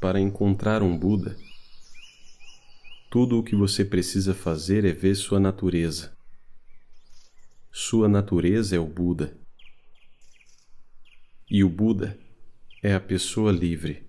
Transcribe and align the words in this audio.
para 0.00 0.18
encontrar 0.18 0.82
um 0.82 0.96
Buda, 0.96 1.36
tudo 3.10 3.38
o 3.38 3.42
que 3.42 3.54
você 3.54 3.84
precisa 3.84 4.32
fazer 4.34 4.84
é 4.84 4.92
ver 4.92 5.14
sua 5.14 5.38
natureza. 5.38 6.16
Sua 7.70 8.08
natureza 8.08 8.76
é 8.76 8.78
o 8.78 8.86
Buda. 8.86 9.36
E 11.50 11.62
o 11.62 11.68
Buda 11.68 12.18
é 12.82 12.94
a 12.94 13.00
pessoa 13.00 13.52
livre. 13.52 14.06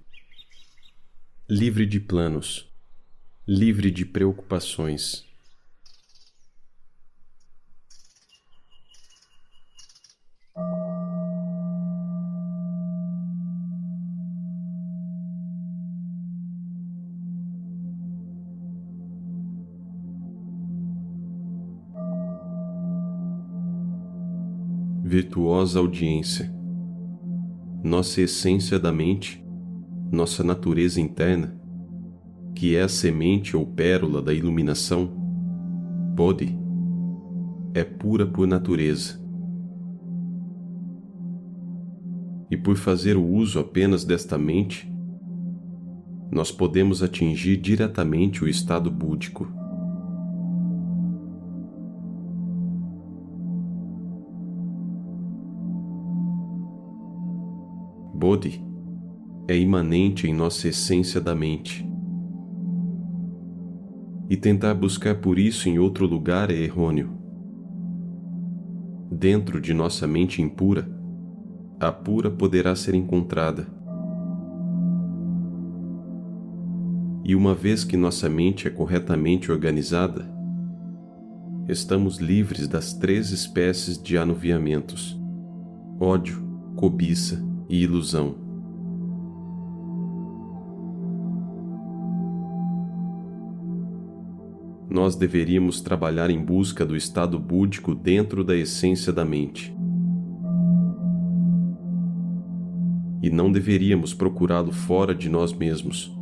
Livre 1.49 1.85
de 1.85 1.99
planos, 1.99 2.71
livre 3.45 3.91
de 3.91 4.05
preocupações. 4.05 5.30
Virtuosa 25.11 25.77
audiência. 25.77 26.49
Nossa 27.83 28.21
essência 28.21 28.79
da 28.79 28.93
mente, 28.93 29.45
nossa 30.09 30.41
natureza 30.41 31.01
interna, 31.01 31.53
que 32.55 32.77
é 32.77 32.83
a 32.83 32.87
semente 32.87 33.57
ou 33.57 33.65
pérola 33.65 34.21
da 34.21 34.33
iluminação, 34.33 35.11
Bodhi, 36.15 36.57
é 37.73 37.83
pura 37.83 38.25
por 38.25 38.47
natureza. 38.47 39.19
E 42.49 42.55
por 42.55 42.77
fazer 42.77 43.17
o 43.17 43.27
uso 43.27 43.59
apenas 43.59 44.05
desta 44.05 44.37
mente, 44.37 44.89
nós 46.31 46.53
podemos 46.53 47.03
atingir 47.03 47.57
diretamente 47.57 48.45
o 48.45 48.47
estado 48.47 48.89
búdico. 48.89 49.51
Bodhi 58.21 58.63
é 59.47 59.57
imanente 59.57 60.27
em 60.27 60.33
nossa 60.33 60.67
essência 60.67 61.19
da 61.19 61.33
mente. 61.33 61.83
E 64.29 64.37
tentar 64.37 64.75
buscar 64.75 65.15
por 65.15 65.39
isso 65.39 65.67
em 65.67 65.79
outro 65.79 66.05
lugar 66.05 66.51
é 66.51 66.53
errôneo. 66.53 67.09
Dentro 69.11 69.59
de 69.59 69.73
nossa 69.73 70.05
mente 70.05 70.39
impura, 70.39 70.87
a 71.79 71.91
pura 71.91 72.29
poderá 72.29 72.75
ser 72.75 72.93
encontrada. 72.93 73.65
E 77.25 77.35
uma 77.35 77.55
vez 77.55 77.83
que 77.83 77.97
nossa 77.97 78.29
mente 78.29 78.67
é 78.67 78.69
corretamente 78.69 79.51
organizada, 79.51 80.31
estamos 81.67 82.19
livres 82.19 82.67
das 82.67 82.93
três 82.93 83.31
espécies 83.31 83.99
de 83.99 84.15
anuviamentos: 84.15 85.19
ódio, 85.99 86.39
cobiça 86.75 87.49
e 87.71 87.83
ilusão. 87.83 88.35
Nós 94.89 95.15
deveríamos 95.15 95.79
trabalhar 95.79 96.29
em 96.29 96.43
busca 96.43 96.85
do 96.85 96.97
estado 96.97 97.39
búdico 97.39 97.95
dentro 97.95 98.43
da 98.43 98.57
essência 98.57 99.13
da 99.13 99.23
mente. 99.23 99.73
E 103.23 103.29
não 103.29 103.49
deveríamos 103.49 104.13
procurá-lo 104.13 104.73
fora 104.73 105.15
de 105.15 105.29
nós 105.29 105.53
mesmos. 105.53 106.13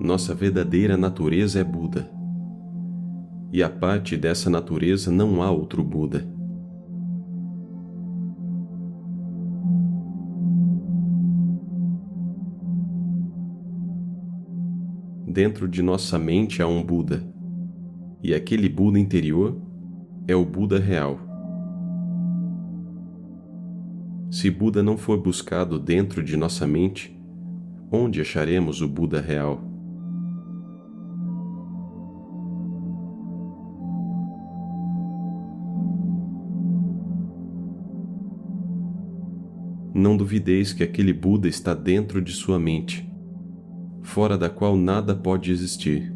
Nossa 0.00 0.34
verdadeira 0.36 0.96
natureza 0.96 1.58
é 1.58 1.64
Buda 1.64 2.19
e 3.52 3.62
a 3.62 3.68
parte 3.68 4.16
dessa 4.16 4.48
natureza 4.48 5.10
não 5.10 5.42
há 5.42 5.50
outro 5.50 5.82
Buda. 5.82 6.26
Dentro 15.26 15.68
de 15.68 15.82
nossa 15.82 16.18
mente 16.18 16.60
há 16.60 16.66
um 16.66 16.82
Buda, 16.82 17.22
e 18.22 18.34
aquele 18.34 18.68
Buda 18.68 18.98
interior 18.98 19.60
é 20.26 20.34
o 20.34 20.44
Buda 20.44 20.78
real. 20.78 21.18
Se 24.30 24.50
Buda 24.50 24.82
não 24.82 24.96
for 24.96 25.20
buscado 25.20 25.78
dentro 25.78 26.22
de 26.22 26.36
nossa 26.36 26.66
mente, 26.66 27.16
onde 27.90 28.20
acharemos 28.20 28.80
o 28.80 28.88
Buda 28.88 29.20
real? 29.20 29.69
Não 40.10 40.16
duvideis 40.16 40.72
que 40.72 40.82
aquele 40.82 41.12
Buda 41.12 41.46
está 41.46 41.72
dentro 41.72 42.20
de 42.20 42.32
sua 42.32 42.58
mente, 42.58 43.08
fora 44.02 44.36
da 44.36 44.50
qual 44.50 44.76
nada 44.76 45.14
pode 45.14 45.52
existir. 45.52 46.12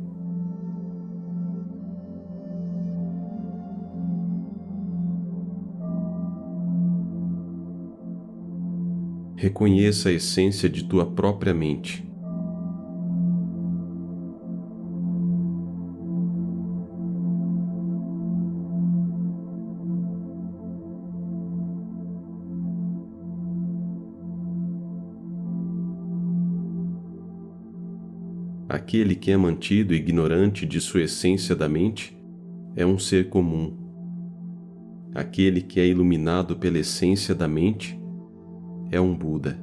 Reconheça 9.37 10.09
a 10.09 10.13
essência 10.13 10.69
de 10.69 10.83
tua 10.83 11.07
própria 11.07 11.55
mente. 11.55 12.05
Aquele 28.69 29.15
que 29.15 29.31
é 29.31 29.37
mantido 29.37 29.95
ignorante 29.95 30.65
de 30.65 30.81
sua 30.81 31.03
essência 31.03 31.55
da 31.55 31.69
mente 31.69 32.17
é 32.75 32.85
um 32.85 32.99
ser 32.99 33.29
comum. 33.29 33.77
Aquele 35.15 35.61
que 35.61 35.79
é 35.79 35.87
iluminado 35.87 36.57
pela 36.57 36.79
essência 36.79 37.35
da 37.35 37.47
mente 37.47 37.99
é 38.91 38.99
um 39.01 39.15
Buda. 39.15 39.59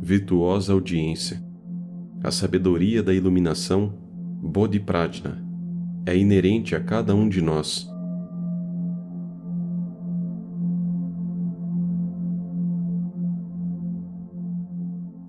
Virtuosa 0.00 0.72
audiência. 0.72 1.42
A 2.22 2.30
sabedoria 2.30 3.02
da 3.02 3.12
iluminação, 3.12 3.92
Bodhiprajna, 4.40 5.44
é 6.06 6.16
inerente 6.16 6.76
a 6.76 6.80
cada 6.80 7.14
um 7.14 7.28
de 7.28 7.42
nós 7.42 7.92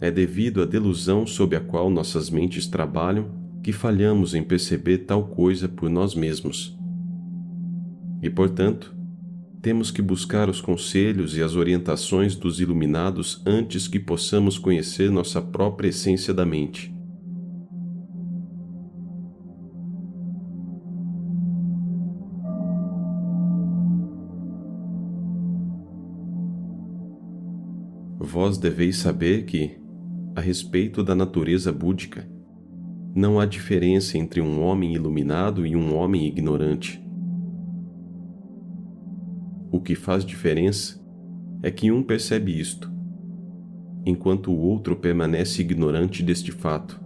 é 0.05 0.11
devido 0.11 0.61
à 0.61 0.65
delusão 0.65 1.25
sob 1.25 1.55
a 1.55 1.59
qual 1.59 1.89
nossas 1.89 2.29
mentes 2.29 2.67
trabalham 2.67 3.31
que 3.63 3.73
falhamos 3.73 4.35
em 4.35 4.43
perceber 4.43 4.99
tal 4.99 5.27
coisa 5.27 5.67
por 5.67 5.89
nós 5.89 6.13
mesmos. 6.13 6.77
E, 8.21 8.29
portanto, 8.29 8.95
temos 9.61 9.89
que 9.89 10.03
buscar 10.03 10.47
os 10.47 10.61
conselhos 10.61 11.35
e 11.35 11.41
as 11.41 11.55
orientações 11.55 12.35
dos 12.35 12.59
iluminados 12.59 13.41
antes 13.47 13.87
que 13.87 13.99
possamos 13.99 14.59
conhecer 14.59 15.09
nossa 15.09 15.41
própria 15.41 15.87
essência 15.87 16.31
da 16.31 16.45
mente. 16.45 16.93
Vós 28.19 28.57
deveis 28.57 28.97
saber 28.97 29.45
que, 29.45 29.84
a 30.35 30.41
respeito 30.41 31.01
da 31.01 31.15
natureza 31.15 31.71
búdica. 31.71 32.27
Não 33.15 33.39
há 33.39 33.45
diferença 33.45 34.17
entre 34.17 34.41
um 34.41 34.61
homem 34.61 34.93
iluminado 34.93 35.65
e 35.65 35.75
um 35.75 35.95
homem 35.95 36.27
ignorante. 36.27 37.01
O 39.71 39.79
que 39.79 39.95
faz 39.95 40.25
diferença 40.25 41.01
é 41.63 41.71
que 41.71 41.89
um 41.89 42.03
percebe 42.03 42.59
isto, 42.59 42.91
enquanto 44.05 44.51
o 44.51 44.59
outro 44.59 44.97
permanece 44.97 45.61
ignorante 45.61 46.21
deste 46.21 46.51
fato. 46.51 47.04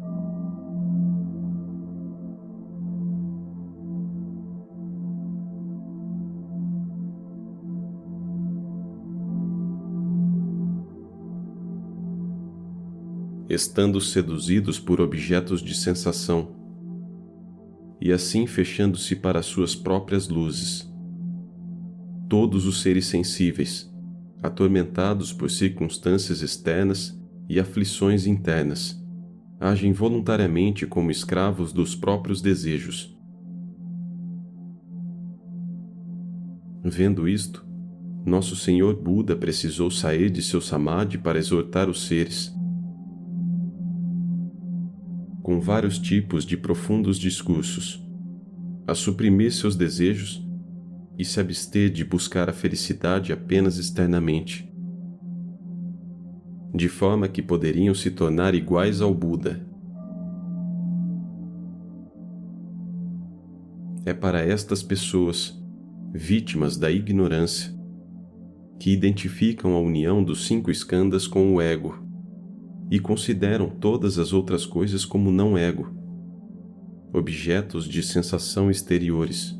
Estando 13.49 13.99
seduzidos 13.99 14.79
por 14.79 15.01
objetos 15.01 15.61
de 15.61 15.73
sensação. 15.73 16.57
e 18.01 18.13
assim 18.13 18.47
fechando-se 18.47 19.13
para 19.13 19.41
suas 19.41 19.75
próprias 19.75 20.29
luzes. 20.29 20.89
Todos 22.29 22.65
os 22.65 22.81
seres 22.81 23.05
sensíveis, 23.07 23.93
atormentados 24.41 25.33
por 25.33 25.51
circunstâncias 25.51 26.41
externas 26.41 27.19
e 27.49 27.59
aflições 27.59 28.25
internas, 28.25 28.97
agem 29.59 29.91
voluntariamente 29.91 30.87
como 30.87 31.11
escravos 31.11 31.73
dos 31.73 31.93
próprios 31.93 32.41
desejos. 32.41 33.13
Vendo 36.81 37.27
isto, 37.27 37.67
nosso 38.25 38.55
Senhor 38.55 38.95
Buda 38.95 39.35
precisou 39.35 39.91
sair 39.91 40.29
de 40.29 40.41
seu 40.41 40.61
samadhi 40.61 41.17
para 41.17 41.37
exortar 41.37 41.89
os 41.89 42.07
seres. 42.07 42.57
Com 45.49 45.59
vários 45.59 45.97
tipos 45.97 46.45
de 46.45 46.55
profundos 46.55 47.17
discursos, 47.17 47.99
a 48.85 48.93
suprimir 48.93 49.51
seus 49.51 49.75
desejos 49.75 50.47
e 51.17 51.25
se 51.25 51.39
abster 51.39 51.89
de 51.89 52.05
buscar 52.05 52.47
a 52.47 52.53
felicidade 52.53 53.33
apenas 53.33 53.79
externamente. 53.79 54.71
De 56.71 56.87
forma 56.87 57.27
que 57.27 57.41
poderiam 57.41 57.95
se 57.95 58.11
tornar 58.11 58.53
iguais 58.53 59.01
ao 59.01 59.11
Buda. 59.11 59.59
É 64.05 64.13
para 64.13 64.45
estas 64.45 64.83
pessoas, 64.83 65.59
vítimas 66.13 66.77
da 66.77 66.91
ignorância, 66.91 67.75
que 68.79 68.93
identificam 68.93 69.73
a 69.73 69.79
união 69.79 70.23
dos 70.23 70.45
cinco 70.45 70.69
escandas 70.69 71.25
com 71.25 71.55
o 71.55 71.59
ego 71.59 72.07
e 72.89 72.99
consideram 72.99 73.69
todas 73.69 74.17
as 74.17 74.33
outras 74.33 74.65
coisas 74.65 75.05
como 75.05 75.31
não 75.31 75.57
ego, 75.57 75.93
objetos 77.13 77.87
de 77.87 78.01
sensação 78.01 78.69
exteriores. 78.69 79.59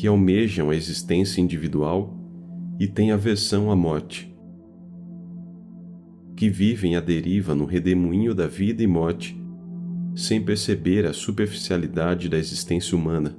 que 0.00 0.06
almejam 0.06 0.70
a 0.70 0.74
existência 0.74 1.42
individual 1.42 2.18
e 2.78 2.88
têm 2.88 3.12
aversão 3.12 3.70
à 3.70 3.76
morte, 3.76 4.34
que 6.34 6.48
vivem 6.48 6.96
à 6.96 7.00
deriva 7.00 7.54
no 7.54 7.66
redemoinho 7.66 8.34
da 8.34 8.46
vida 8.46 8.82
e 8.82 8.86
morte, 8.86 9.38
sem 10.16 10.42
perceber 10.42 11.04
a 11.04 11.12
superficialidade 11.12 12.30
da 12.30 12.38
existência 12.38 12.96
humana, 12.96 13.36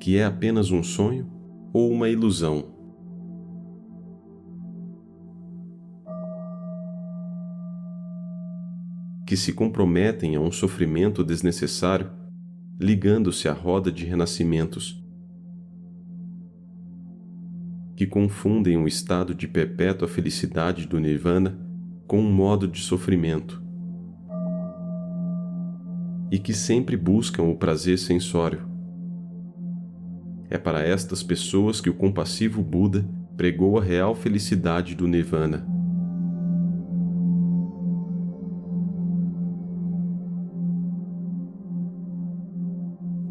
que 0.00 0.16
é 0.16 0.24
apenas 0.24 0.70
um 0.70 0.82
sonho 0.82 1.30
ou 1.70 1.92
uma 1.92 2.08
ilusão. 2.08 2.79
Que 9.30 9.36
se 9.36 9.52
comprometem 9.52 10.34
a 10.34 10.40
um 10.40 10.50
sofrimento 10.50 11.22
desnecessário, 11.22 12.10
ligando-se 12.80 13.46
à 13.46 13.52
roda 13.52 13.92
de 13.92 14.04
renascimentos 14.04 15.00
que 17.94 18.08
confundem 18.08 18.76
o 18.76 18.88
estado 18.88 19.32
de 19.32 19.46
perpétua 19.46 20.08
felicidade 20.08 20.84
do 20.84 20.98
Nirvana 20.98 21.56
com 22.08 22.18
um 22.18 22.32
modo 22.32 22.66
de 22.66 22.80
sofrimento 22.80 23.62
e 26.28 26.36
que 26.36 26.52
sempre 26.52 26.96
buscam 26.96 27.44
o 27.44 27.56
prazer 27.56 28.00
sensório. 28.00 28.68
É 30.48 30.58
para 30.58 30.82
estas 30.82 31.22
pessoas 31.22 31.80
que 31.80 31.88
o 31.88 31.94
compassivo 31.94 32.64
Buda 32.64 33.08
pregou 33.36 33.78
a 33.78 33.80
real 33.80 34.12
felicidade 34.12 34.96
do 34.96 35.06
Nirvana. 35.06 35.69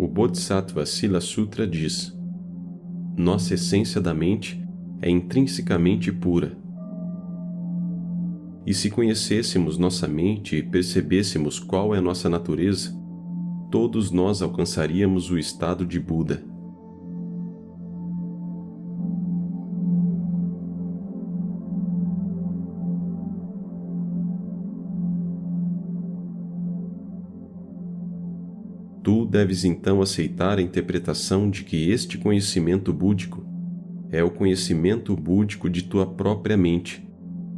Bodhisattva 0.10 0.86
Sila 0.86 1.22
Sutra 1.22 1.68
diz: 1.68 2.18
nossa 3.16 3.54
essência 3.54 4.02
da 4.02 4.14
mente 4.14 4.62
é 5.02 5.10
intrinsecamente 5.10 6.12
pura. 6.12 6.58
E 8.66 8.74
se 8.74 8.90
conhecêssemos 8.90 9.78
nossa 9.78 10.08
mente 10.08 10.56
e 10.56 10.64
percebêssemos 10.64 11.60
qual 11.60 11.94
é 11.94 12.02
nossa 12.02 12.30
natureza, 12.30 12.92
todos 13.72 14.10
nós 14.12 14.42
alcançaríamos 14.42 15.30
o 15.30 15.38
estado 15.38 15.86
de 15.86 16.00
Buda. 16.00 16.44
Deves 29.30 29.64
então 29.64 30.02
aceitar 30.02 30.58
a 30.58 30.62
interpretação 30.62 31.50
de 31.50 31.64
que 31.64 31.92
este 31.92 32.18
conhecimento 32.18 32.92
búdico 32.92 33.46
é 34.10 34.24
o 34.24 34.32
conhecimento 34.32 35.16
búdico 35.16 35.70
de 35.70 35.84
tua 35.84 36.06
própria 36.06 36.58
mente 36.58 37.08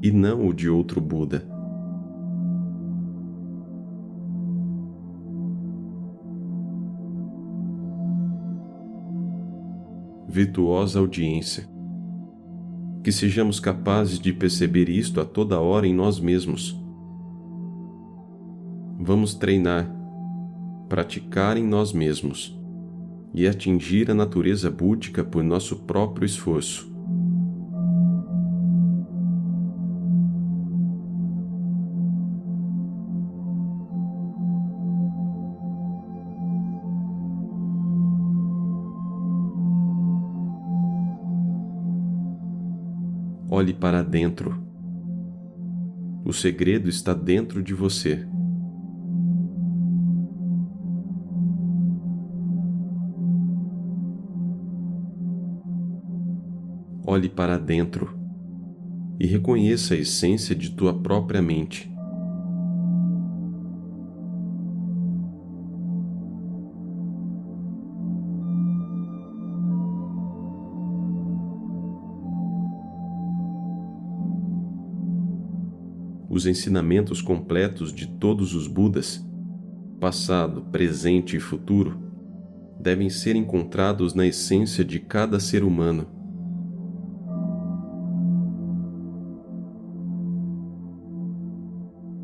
e 0.03 0.12
não 0.12 0.45
o 0.47 0.53
de 0.53 0.68
outro 0.68 1.00
Buda. 1.00 1.47
Virtuosa 10.27 11.00
audiência. 11.00 11.69
Que 13.01 13.12
sejamos 13.12 13.59
capazes 13.59 14.19
de 14.19 14.33
perceber 14.33 14.89
isto 14.89 15.21
a 15.21 15.25
toda 15.25 15.59
hora 15.59 15.88
em 15.88 15.94
nós 15.94 16.19
mesmos. 16.19 16.77
Vamos 19.00 19.33
treinar 19.33 20.00
praticar 20.91 21.55
em 21.55 21.65
nós 21.65 21.93
mesmos 21.93 22.53
e 23.33 23.47
atingir 23.47 24.11
a 24.11 24.13
natureza 24.13 24.69
búdica 24.69 25.23
por 25.23 25.41
nosso 25.41 25.83
próprio 25.83 26.25
esforço. 26.25 26.91
Olhe 43.50 43.74
para 43.74 44.03
dentro. 44.03 44.62
O 46.25 46.33
segredo 46.33 46.89
está 46.89 47.13
dentro 47.13 47.63
de 47.63 47.74
você. 47.74 48.27
Olhe 57.05 57.29
para 57.29 57.58
dentro 57.58 58.17
e 59.20 59.27
reconheça 59.27 59.93
a 59.93 59.98
essência 59.98 60.55
de 60.55 60.72
tua 60.72 60.93
própria 60.93 61.41
mente. 61.41 61.91
Os 76.27 76.46
ensinamentos 76.46 77.22
completos 77.22 77.93
de 77.93 78.08
todos 78.08 78.55
os 78.55 78.65
Budas, 78.65 79.24
passado, 80.00 80.63
presente 80.72 81.36
e 81.36 81.39
futuro, 81.39 82.00
devem 82.79 83.10
ser 83.10 83.36
encontrados 83.36 84.15
na 84.15 84.25
essência 84.25 84.84
de 84.84 85.00
cada 85.00 85.39
ser 85.39 85.63
humano. 85.63 86.20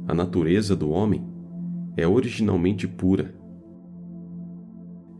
A 0.07 0.13
natureza 0.13 0.73
do 0.73 0.89
homem 0.89 1.21
é 1.97 2.07
originalmente 2.07 2.87
pura. 2.87 3.35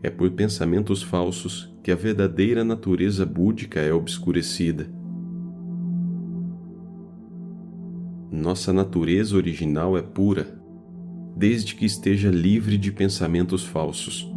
É 0.02 0.08
por 0.08 0.30
pensamentos 0.30 1.02
falsos 1.02 1.70
que 1.82 1.90
a 1.90 1.94
verdadeira 1.94 2.64
natureza 2.64 3.26
búdica 3.26 3.80
é 3.80 3.92
obscurecida. 3.92 4.90
Nossa 8.30 8.72
natureza 8.72 9.36
original 9.36 9.98
é 9.98 10.02
pura, 10.02 10.58
desde 11.36 11.74
que 11.74 11.84
esteja 11.84 12.30
livre 12.30 12.78
de 12.78 12.90
pensamentos 12.90 13.64
falsos. 13.64 14.32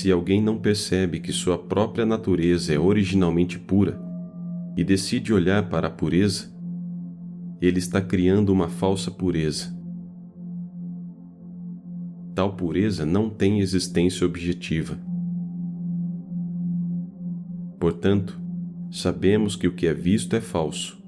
Se 0.00 0.10
alguém 0.10 0.40
não 0.40 0.56
percebe 0.56 1.20
que 1.20 1.30
sua 1.30 1.58
própria 1.58 2.06
natureza 2.06 2.72
é 2.72 2.78
originalmente 2.78 3.58
pura 3.58 4.00
e 4.74 4.82
decide 4.82 5.30
olhar 5.30 5.68
para 5.68 5.88
a 5.88 5.90
pureza, 5.90 6.50
ele 7.60 7.78
está 7.78 8.00
criando 8.00 8.48
uma 8.48 8.66
falsa 8.66 9.10
pureza. 9.10 9.78
Tal 12.34 12.56
pureza 12.56 13.04
não 13.04 13.28
tem 13.28 13.60
existência 13.60 14.26
objetiva. 14.26 14.98
Portanto, 17.78 18.40
sabemos 18.90 19.54
que 19.54 19.68
o 19.68 19.74
que 19.74 19.86
é 19.86 19.92
visto 19.92 20.34
é 20.34 20.40
falso. 20.40 20.98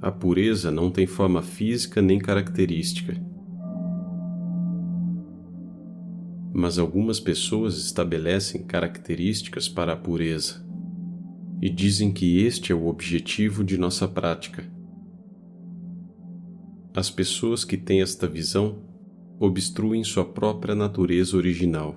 A 0.00 0.12
pureza 0.12 0.70
não 0.70 0.88
tem 0.88 1.04
forma 1.04 1.42
física 1.42 2.00
nem 2.00 2.16
característica. 2.16 3.20
Mas 6.58 6.78
algumas 6.78 7.20
pessoas 7.20 7.76
estabelecem 7.76 8.62
características 8.62 9.68
para 9.68 9.92
a 9.92 9.96
pureza 9.96 10.64
e 11.60 11.68
dizem 11.68 12.10
que 12.10 12.38
este 12.46 12.72
é 12.72 12.74
o 12.74 12.86
objetivo 12.86 13.62
de 13.62 13.76
nossa 13.76 14.08
prática. 14.08 14.64
As 16.94 17.10
pessoas 17.10 17.62
que 17.62 17.76
têm 17.76 18.00
esta 18.00 18.26
visão 18.26 18.78
obstruem 19.38 20.02
sua 20.02 20.24
própria 20.24 20.74
natureza 20.74 21.36
original 21.36 21.94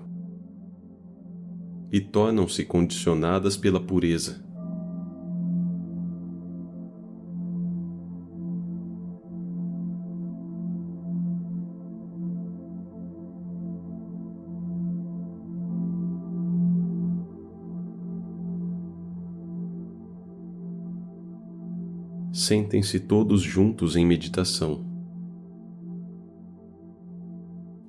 e 1.89 2.01
tornam-se 2.01 2.65
condicionadas 2.65 3.55
pela 3.55 3.79
pureza. 3.79 4.43
Sentem-se 22.31 22.99
todos 22.99 23.41
juntos 23.41 23.95
em 23.95 24.05
meditação. 24.05 24.85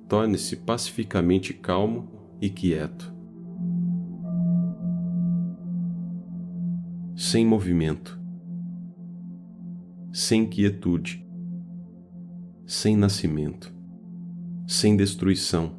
Torne-se 0.09 0.55
pacificamente 0.57 1.53
calmo 1.53 2.09
e 2.41 2.49
quieto. 2.49 3.13
Sem 7.15 7.45
movimento. 7.45 8.19
Sem 10.11 10.49
quietude. 10.49 11.23
Sem 12.65 12.97
nascimento. 12.97 13.71
Sem 14.67 14.97
destruição. 14.97 15.75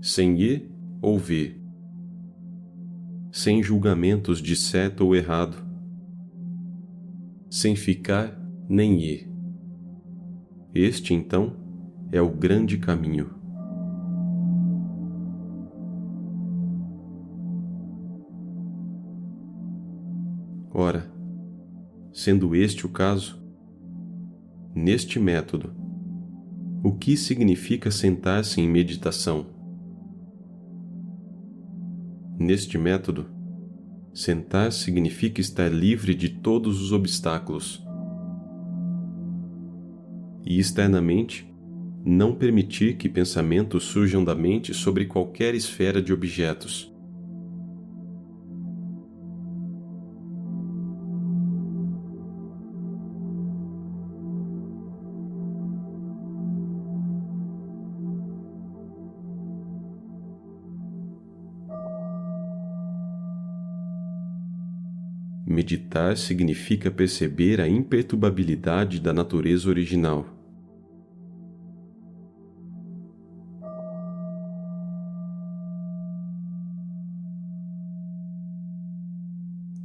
Sem 0.00 0.40
ir 0.40 0.70
ou 1.02 1.18
ver. 1.18 1.60
Sem 3.32 3.60
julgamentos 3.60 4.40
de 4.40 4.54
certo 4.54 5.04
ou 5.04 5.16
errado 5.16 5.65
sem 7.48 7.76
ficar 7.76 8.38
nem 8.68 9.00
ir. 9.00 9.30
Este, 10.74 11.14
então, 11.14 11.56
é 12.12 12.20
o 12.20 12.30
grande 12.30 12.78
caminho. 12.78 13.30
Ora, 20.72 21.10
sendo 22.12 22.54
este 22.54 22.84
o 22.84 22.88
caso, 22.90 23.42
neste 24.74 25.18
método, 25.18 25.72
o 26.84 26.92
que 26.92 27.16
significa 27.16 27.90
sentar-se 27.90 28.60
em 28.60 28.68
meditação? 28.68 29.46
Neste 32.38 32.76
método, 32.76 33.35
Sentar 34.16 34.72
significa 34.72 35.42
estar 35.42 35.70
livre 35.70 36.14
de 36.14 36.30
todos 36.30 36.80
os 36.80 36.90
obstáculos. 36.90 37.86
E 40.42 40.58
externamente, 40.58 41.46
não 42.02 42.34
permitir 42.34 42.96
que 42.96 43.10
pensamentos 43.10 43.84
surjam 43.84 44.24
da 44.24 44.34
mente 44.34 44.72
sobre 44.72 45.04
qualquer 45.04 45.54
esfera 45.54 46.00
de 46.00 46.14
objetos. 46.14 46.95
Meditar 65.48 66.16
significa 66.16 66.90
perceber 66.90 67.60
a 67.60 67.68
imperturbabilidade 67.68 68.98
da 68.98 69.12
natureza 69.12 69.68
original. 69.68 70.26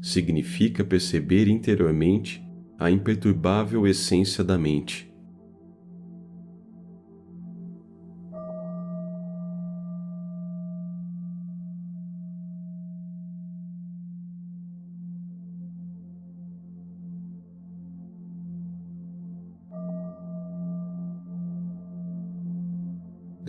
Significa 0.01 0.83
perceber 0.83 1.47
interiormente 1.47 2.43
a 2.79 2.89
imperturbável 2.89 3.85
essência 3.85 4.43
da 4.43 4.57
mente. 4.57 5.10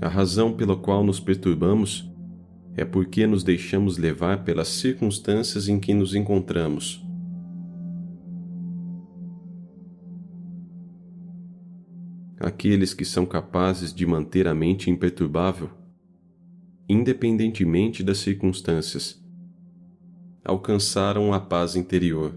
A 0.02 0.08
razão 0.08 0.52
pela 0.52 0.74
qual 0.74 1.04
nos 1.04 1.20
perturbamos 1.20 2.12
é 2.76 2.84
porque 2.84 3.24
nos 3.24 3.44
deixamos 3.44 3.96
levar 3.96 4.42
pelas 4.42 4.66
circunstâncias 4.66 5.68
em 5.68 5.78
que 5.78 5.94
nos 5.94 6.12
encontramos. 6.12 7.06
Aqueles 12.40 12.92
que 12.92 13.04
são 13.04 13.24
capazes 13.24 13.94
de 13.94 14.04
manter 14.04 14.48
a 14.48 14.54
mente 14.56 14.90
imperturbável, 14.90 15.70
independentemente 16.88 18.02
das 18.02 18.18
circunstâncias, 18.18 19.24
alcançaram 20.44 21.32
a 21.32 21.38
paz 21.38 21.76
interior. 21.76 22.34